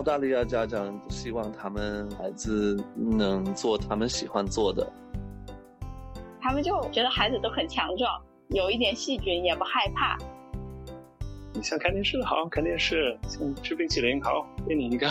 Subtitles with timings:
[0.00, 4.90] 澳大利亚家长希望他们孩子能做他们喜欢做的，
[6.40, 8.10] 他们就觉得孩子都很强壮，
[8.48, 10.16] 有一点细菌也不害怕。
[11.52, 15.06] 你想看电视好，看电视；想吃冰淇淋好，给你一个。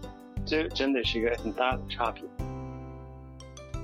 [0.44, 2.22] 这真的是一个很大的差别。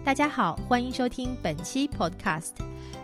[0.04, 2.52] 大家好，欢迎收听本期 Podcast。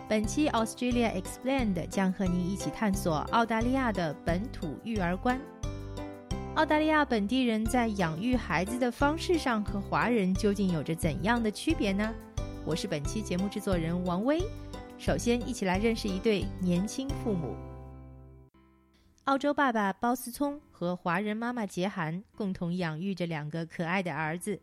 [0.07, 5.41] 本期 Australia Explained 将和您一起探索澳大利亚的本土育儿观。
[6.57, 12.11] 澳大利亚本地人在养育孩子的方式上和华人究竟有着怎样的区别呢？
[12.65, 14.41] 我是本期节目制作人王威。
[14.97, 17.55] 首先，一起来认识一对年轻父母。
[19.25, 24.59] 澳洲爸爸包思聪和华人妈妈杰涵共同养育着两个可爱的儿子。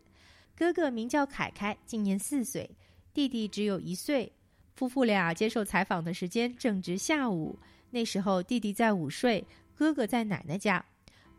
[0.53, 2.69] 哥哥名叫凯凯，今年四岁；
[3.13, 4.33] 弟弟只有一岁。
[4.75, 7.57] 夫妇俩接受采访的时间正值下午，
[7.91, 10.83] 那时候弟弟在午睡，哥哥在奶奶家。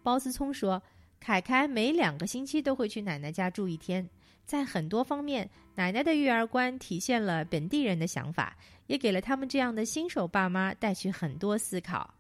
[0.07, 0.81] 包思聪说
[1.19, 4.09] ：“凯凯每两个星期都会去奶奶家住一天，
[4.45, 12.15] 在很多方面，奶奶的育儿观体现了本地人的想法，也给了他们这样的新手爸妈带去很多思考。”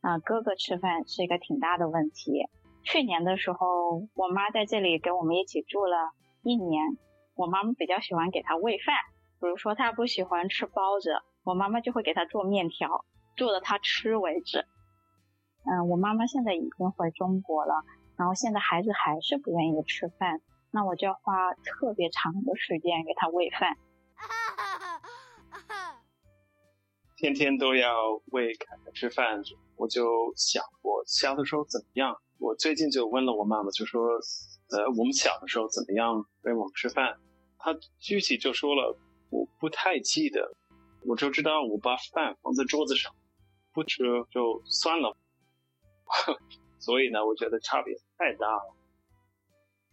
[0.00, 2.48] 啊，哥哥吃饭是一个挺大的问题。
[2.82, 6.96] 去年的时候，我妈在这里跟我们一起住了一年，
[7.34, 8.94] 我妈妈比较喜欢给他喂饭，
[9.38, 11.10] 比如说他不喜欢吃包子，
[11.44, 13.04] 我妈妈就会给他做面条，
[13.36, 14.64] 做的他吃为止。
[15.68, 17.82] 嗯，我妈妈现在已经回中国了，
[18.16, 23.76] 然后现在孩子还是不愿意吃饭，那我就要花特别长的时间给他喂饭。
[27.16, 29.42] 天天都要喂凯凯吃饭，
[29.76, 32.16] 我就想我小的时候怎么样？
[32.38, 34.02] 我最近就问了我妈妈，就说，
[34.70, 37.16] 呃，我们小的时候怎么样喂我们吃饭？
[37.58, 38.96] 她具体就说了，
[39.30, 40.54] 我不太记得，
[41.06, 43.14] 我就知道我把饭放在桌子上，
[43.72, 45.16] 不吃就算了。
[46.78, 48.76] 所以呢，我觉得差别太大了。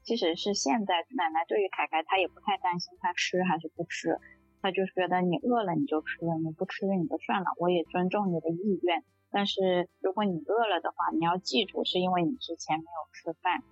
[0.04, 4.20] 即使是现在，奶奶对于凯凯，她也不太担心他吃还是不吃，
[4.62, 9.04] 她就是觉得你饿了你就吃，你不吃你就算了，我也尊重你的意愿。
[9.32, 13.64] 但是如果你饿了的话，你要记住是因为你之前没有吃饭，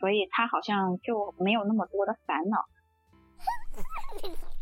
[0.00, 2.66] 所以她好像就没有那么多的烦恼。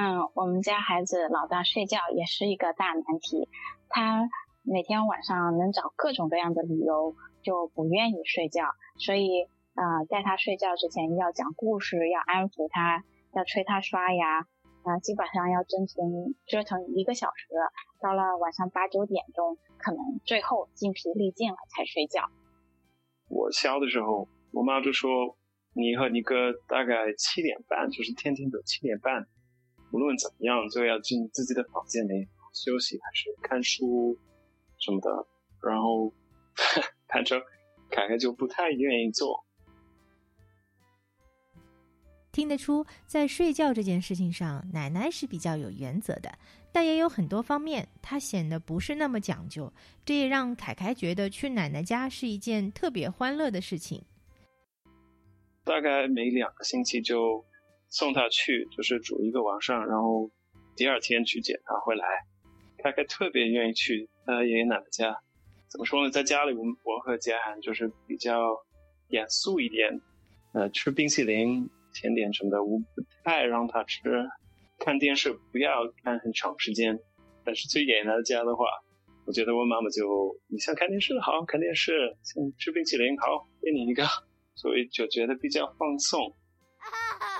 [0.00, 3.50] 嗯，我们家孩子老大睡觉也是一个大难题，
[3.90, 4.30] 他
[4.62, 8.64] 每天晚上能找各种各样的理由就不愿意睡觉，
[8.96, 9.42] 所以
[9.74, 14.46] 啊，在他睡觉之前要讲故事，要安抚他，要催他刷牙，
[14.84, 17.48] 啊，基本上要折腾折腾一个小时，
[18.00, 22.22] 到了晚上八九点钟，可能最后精疲力尽了才睡觉。
[23.28, 25.36] 我小的时候，我妈就说，
[25.74, 29.26] 你和你哥大概七点半，就是天天都七点半。
[29.92, 34.16] 无论怎么样，就要进自己的房间里休息，还是看书
[34.78, 35.10] 什么的。
[35.62, 36.12] 然后，
[37.08, 37.40] 反正
[37.90, 39.44] 凯凯就不太愿意做。
[42.30, 46.32] 听得出，在睡觉这件事情上，奶奶是比较有原则的，
[46.72, 49.72] 但也有很多方面，她显得不是那么讲究。
[50.04, 54.02] 这也让凯凯觉得去奶奶家是一件特别欢乐的事情。
[55.64, 57.44] 大概每两个星期就。
[57.90, 60.30] 送他去就是住一个晚上，然后
[60.76, 62.04] 第二天去接他回来。
[62.82, 65.20] 凯凯特别愿意去他爷爷奶奶家。
[65.68, 66.10] 怎么说呢？
[66.10, 68.56] 在家里，我我和杰涵就是比较
[69.08, 70.00] 严肃一点。
[70.52, 74.00] 呃，吃冰淇淋、甜点什么的，我不太让他吃。
[74.78, 76.98] 看电视不要看很长时间。
[77.44, 78.64] 但是去爷爷奶奶家的话，
[79.26, 81.92] 我觉得我妈妈就你想看电视好，看电视；
[82.24, 84.04] 想吃冰淇淋好，给你一个。
[84.56, 86.34] 所以就觉得比较放松。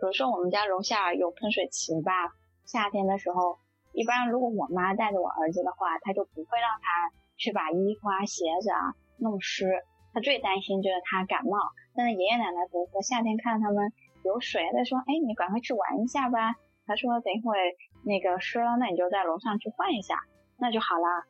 [0.00, 2.32] 比如说我们家楼下有喷水池吧，
[2.64, 3.58] 夏天的时候，
[3.92, 9.68] 一般如果我妈带着我儿子的话，她就不会让他去把衣服啊、鞋子啊弄湿，
[10.14, 11.52] 她最担心就是他感冒。
[11.94, 13.92] 但是爷爷奶奶比如说夏天看到他们
[14.24, 16.56] 有水，他说：“哎，你赶快去玩一下吧。”
[16.88, 20.16] 他说：“等一会那个湿了，那你就在楼上去换一下，
[20.56, 21.28] 那就好了。”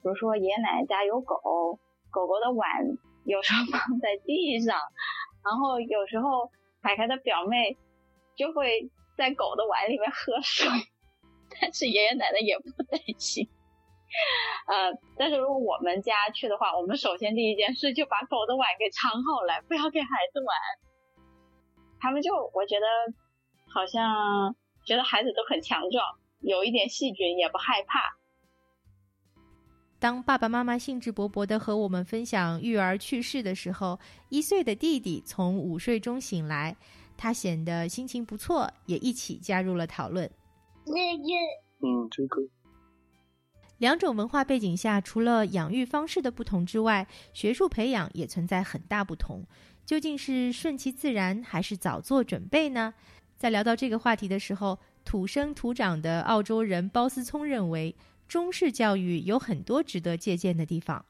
[0.00, 1.36] 比如说爷爷奶奶家有狗，
[2.10, 2.66] 狗狗的碗
[3.24, 4.72] 有时候放在地上，
[5.44, 6.48] 然后有时候。
[6.82, 7.76] 凯凯的表妹
[8.36, 10.68] 就会在狗的碗里面喝水，
[11.60, 13.48] 但是爷爷奶奶也不担心。
[14.66, 20.48] 呃，但是如果我们家去的话，我们首先第一件事就把狗的碗给藏好来，不要给孩子玩。
[22.00, 22.86] 他们就我觉得
[23.72, 24.56] 好像
[24.86, 26.04] 觉得孩子都很强壮，
[26.40, 28.00] 有一点细菌也不害怕。
[30.00, 34.00] 当爸爸妈妈兴致勃勃地和我们分享育儿趣事的时候，
[34.30, 36.74] 一岁的弟弟从午睡中醒来，
[37.18, 40.28] 他显得心情不错，也一起加入了讨论。
[40.86, 42.40] 嗯，这个。
[43.76, 49.44] 两种文化背景下，除了养育方式的不同之外，学术培养也存在很大不同。
[49.84, 52.94] 究竟是顺其自然，还是早做准备呢？
[53.36, 57.94] 在聊到这个话题的时候，土生土长的澳洲人包思聪认为，
[58.30, 61.04] 中式教育有很多值得借鉴的地方。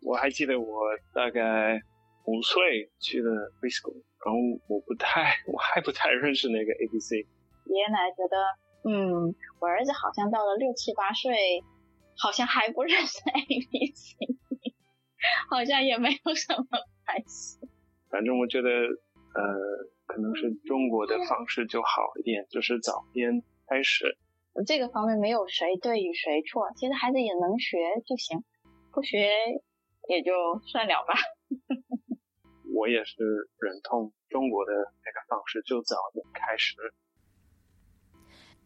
[0.00, 1.78] 我还记得我大概
[2.24, 3.92] 五岁去的 preschool，
[4.24, 7.18] 然后我不太，我还不太认识那个 A B C。
[7.18, 8.36] 爷爷奶奶觉得，
[8.88, 11.30] 嗯，我儿子好像到了六七八岁。
[12.22, 14.16] 好像还不认识 A B C，
[15.48, 16.66] 好像也没有什么
[17.06, 17.58] 关系。
[18.10, 19.42] 反正我觉得，呃，
[20.04, 24.18] 可能是中国的方式就好一点，就是早边开始。
[24.66, 28.44] 这个方面没有谁对与谁错，其实孩子也能学就行，
[28.92, 29.30] 不学
[30.08, 30.32] 也就
[30.66, 31.14] 算了吧。
[32.74, 33.14] 我也是
[33.58, 36.76] 忍痛中国的那个方式，就早点开始。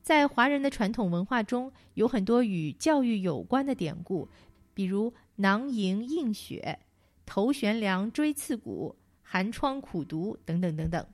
[0.03, 4.29] 在华人的传统文化中，有很多与教育有关的典故，
[4.75, 6.81] 比如“囊萤映雪”、
[7.25, 11.07] “头悬梁，锥刺股”、“寒窗苦读”等等等等。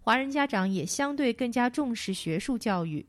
[0.00, 3.06] 华人家长也相对更加重视学术教育。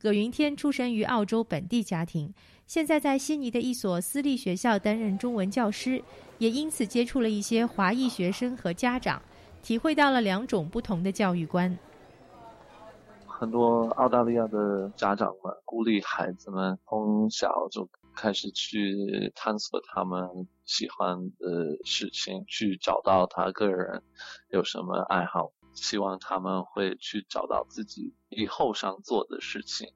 [0.00, 2.32] 葛云天出生于澳洲本地家庭，
[2.68, 6.00] 现在在悉尼的一所私立学校担任中文教师，
[6.38, 9.20] 也因此接触了一些华裔学生和家长，
[9.60, 11.76] 体会到了两种不同的教育观。
[13.26, 20.28] 很多澳大利亚的家长们鼓励孩子们从小就开始去探索他们
[20.64, 24.00] 喜欢的事情，去找到他个人
[24.50, 29.88] 有什么爱好，希望他们会去找到自己以后想做的事情。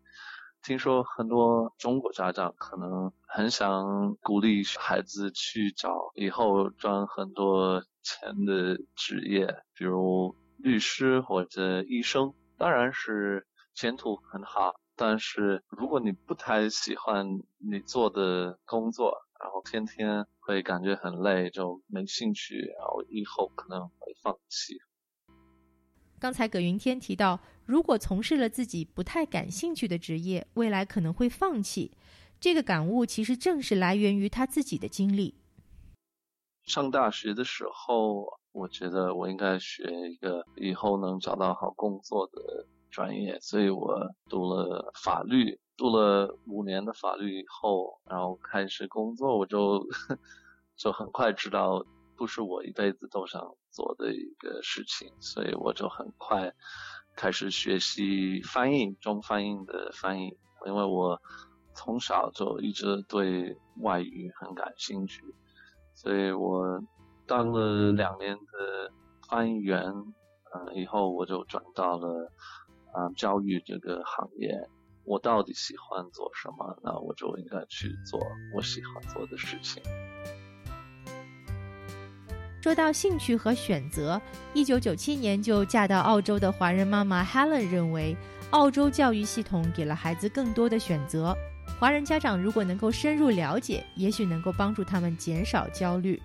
[0.62, 12.32] 听说很多中国家长可能很想鼓励孩子去找以后赚很多钱的职业，比如律师或者医生。
[12.58, 17.26] 当然是前途很好，但是如果你不太喜欢
[17.58, 24.78] 你做的工作，然后天天会感觉很累，就没兴趣，然后以后可能会放弃。
[26.22, 31.90] 刚才葛云天提到，如果从事了自己不太感兴趣的职业，未来可能会放弃。
[32.38, 35.34] 这个感悟其实正是来源于他自己的经历。
[36.62, 38.38] 上大学的时候。
[38.52, 43.98] 我觉得我应该学一个以后能找到好工作的专业，所以我
[44.28, 49.82] 读了法律，读了五年的法律以后，然后开始工作，我就
[50.76, 51.82] 就很快知道
[52.22, 53.42] 不是我一辈子都想
[53.72, 56.54] 做的一个事情，所以我就很快
[57.16, 61.20] 开始学习翻译，中翻译的翻译，因为我
[61.74, 65.20] 从小就一直对外语很感兴趣，
[65.96, 66.80] 所以我。
[67.24, 68.92] 当了两年的
[69.28, 69.80] 翻译员，
[70.52, 72.30] 嗯，以后我就转到了
[72.92, 74.68] 啊教育这个行业。
[75.04, 76.76] 我到底喜欢做什么？
[76.82, 78.20] 那我就应该去做
[78.54, 79.82] 我喜欢做的事情。
[82.62, 84.22] 说到兴趣和选择，
[84.54, 88.16] 一九九七年就嫁到澳洲的华人妈妈 Helen 认为，
[88.50, 91.36] 澳洲教育系统给了孩子更多的选择。
[91.80, 96.22] 华人家长如果能够深入了解，也许能够帮助他们减少焦虑。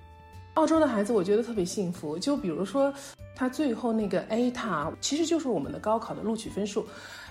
[0.53, 2.19] 澳洲的孩子，我觉得特别幸福。
[2.19, 2.93] 就比如说，
[3.37, 6.83] 他最后那个 A 塔，其实就是我们的高考的录取分数，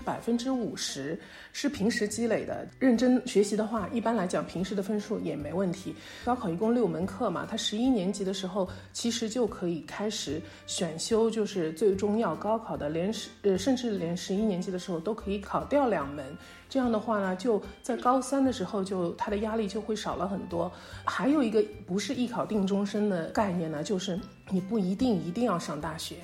[0.05, 1.19] 百分之五十
[1.51, 2.65] 是平时积累的。
[2.79, 5.93] 认真学习的话，一般来讲，平时的分数也没问题。
[6.23, 16.25] 高考一共六门课嘛，他十一年级的时候，其实就可以开始选修，就是最终要高考的，连十呃，甚至连十一年级的时候都可以考掉两门。
[16.69, 20.71] 这样的话呢，就在高三的时候，就他的压力就会少了很多。
[21.05, 24.17] 还有一个不是艺考定终身的概念呢，就是
[24.49, 26.15] 你不一定一定要上大学。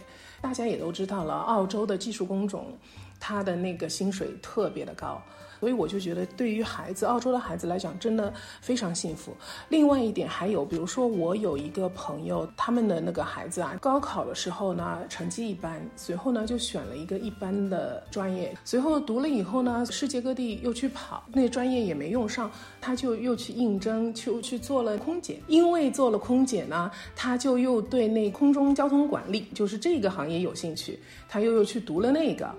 [0.41, 2.77] 大家也都知道了，澳洲的技术工种，
[3.19, 5.21] 它的那个薪水特别的高。
[5.63, 9.33] 所以我就觉得，对于孩子，澳洲的孩子来讲，真的非常幸福。
[9.69, 22.51] 另外一点还有，比如说我有一个朋友，他们的那个孩子啊，高考的时候呢，成绩一般，随后呢就选了一个一般的专业，随后读了以后呢，世界各地又去跑，那专业也没用上，
[22.81, 25.39] 他就又去应征，去去做了空姐。
[25.47, 32.53] 因为做了空姐呢，他就又对那空中交通管理，就是这个行业有兴趣，他又又去读了那个，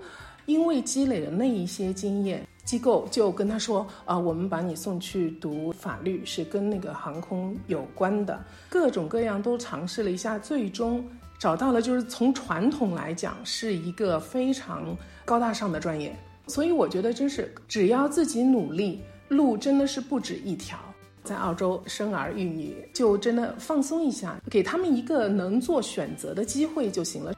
[0.47, 2.43] 因为积累了那一些经验。
[2.65, 11.07] 机构就跟他说啊，我们把你送去读法律，是跟那个航空有关的，各种各样都尝试了一下，最终
[11.37, 16.13] 找到了就是从传统来讲是一个非常高大上的专业。
[16.47, 20.77] 所以我觉得真是只要自己努力，路真的是不止一条。
[21.23, 27.34] 在澳洲生儿育女，就真的放松一下，给他们一个能做选择的机会就行了。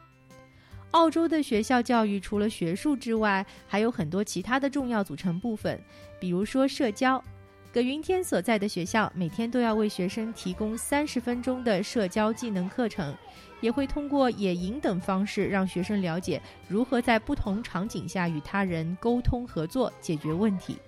[0.97, 5.79] 澳洲的学校教育除了学术之外，还有很多其他的重要组成部分，
[6.19, 7.23] 比如说社交。
[7.71, 13.15] 葛云天所在的学校每天都要为学生提供三十分钟的社交技能课程，
[13.61, 20.79] 也会通过野营等方式让学生了解如何在不同场景下与他人沟通合作、解决问题。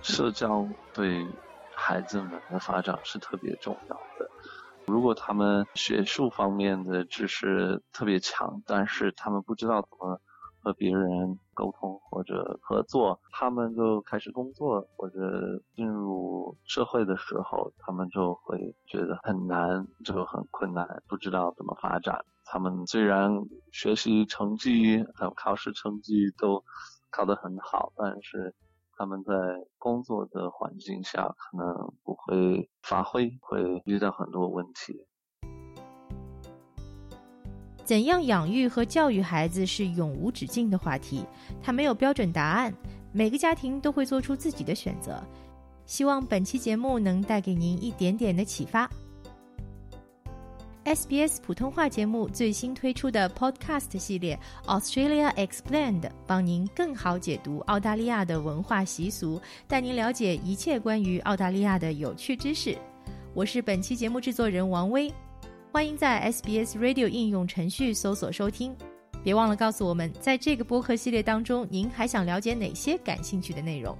[0.00, 1.26] 社交对
[1.74, 4.30] 孩子们的发展是特别重要的。
[4.86, 10.20] 如果他们学术方面的知识特别强，但是他们不知道怎么
[10.62, 22.24] 和别人沟通或者合作，他们就开始工作或者进入社会的时候，他们就会觉得很难，就很困难，不知道怎么发展。
[22.44, 23.30] 他们虽然
[23.72, 26.62] 学习成绩还有考试成绩都
[27.10, 28.54] 考得很好，但是。
[28.96, 29.32] 他们在
[29.78, 35.06] 工作的环境下可能不会发挥，会遇到很多问题。
[37.84, 41.24] 怎样养育和教育孩子是永无止境的话题，
[41.62, 42.74] 它没有标准答案，
[43.12, 45.22] 每个家庭都会做出自己的选择。
[45.84, 48.90] 希望本期节目能带给您一点点的启发。
[50.86, 54.38] SBS 普通话节目最新推出的 Podcast 系列
[54.68, 62.78] 《Australia Explained》，帮您更好解读澳大利亚的文化习俗，带您了解一切关于澳大利亚的有趣知识。
[63.34, 65.12] 我是本期节目制作人王威，
[65.72, 68.72] 欢迎在 SBS Radio 应用程序搜索收听。
[69.24, 73.98] 别忘了告诉我们，在这个播客系列当中，您还想了解哪些感兴趣的内容。